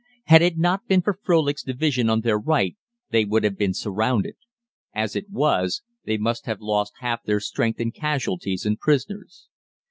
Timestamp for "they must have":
6.05-6.59